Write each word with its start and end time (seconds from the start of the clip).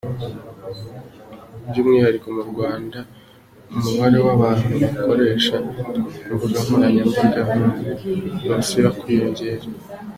By’umwihariko 1.67 2.27
mu 2.35 2.43
Rwanda, 2.51 2.99
umubare 3.77 4.17
w’abantu 4.25 4.73
bakoresha 4.83 5.55
imbuga 6.29 6.57
nkoranyambaga 6.63 7.43
ntusiba 8.41 8.89
kwiyongera. 8.99 9.65